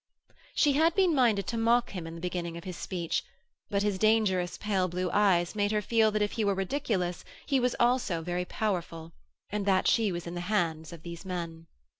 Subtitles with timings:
[0.55, 3.23] She had been minded to mock him in the beginning of his speech,
[3.69, 7.59] but his dangerous pale blue eyes made her feel that if he were ridiculous he
[7.59, 9.13] was also very powerful,
[9.51, 11.67] and that she was in the hands of these men.